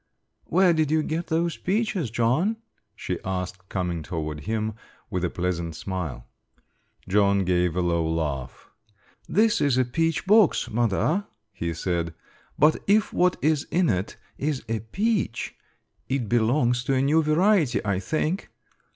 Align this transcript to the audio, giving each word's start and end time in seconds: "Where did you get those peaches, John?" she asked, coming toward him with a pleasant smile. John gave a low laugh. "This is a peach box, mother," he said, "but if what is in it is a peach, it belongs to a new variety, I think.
"Where 0.45 0.73
did 0.73 0.89
you 0.89 1.03
get 1.03 1.27
those 1.27 1.57
peaches, 1.57 2.09
John?" 2.09 2.57
she 2.95 3.19
asked, 3.23 3.69
coming 3.69 4.01
toward 4.01 4.39
him 4.45 4.73
with 5.11 5.23
a 5.23 5.29
pleasant 5.29 5.75
smile. 5.75 6.25
John 7.07 7.45
gave 7.45 7.75
a 7.75 7.81
low 7.81 8.09
laugh. 8.09 8.71
"This 9.29 9.61
is 9.61 9.77
a 9.77 9.85
peach 9.85 10.25
box, 10.25 10.67
mother," 10.71 11.27
he 11.53 11.71
said, 11.75 12.15
"but 12.57 12.77
if 12.87 13.13
what 13.13 13.37
is 13.43 13.67
in 13.69 13.89
it 13.89 14.17
is 14.39 14.63
a 14.67 14.79
peach, 14.79 15.53
it 16.09 16.27
belongs 16.27 16.83
to 16.85 16.95
a 16.95 17.01
new 17.03 17.21
variety, 17.21 17.85
I 17.85 17.99
think. 17.99 18.49